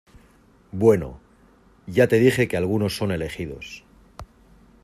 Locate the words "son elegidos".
2.97-3.83